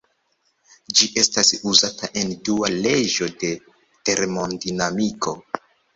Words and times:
Ĝi 0.99 1.07
estas 1.23 1.51
uzata 1.73 2.09
en 2.21 2.33
Dua 2.49 2.71
leĝo 2.77 3.27
de 3.45 3.53
termodinamiko. 4.11 5.37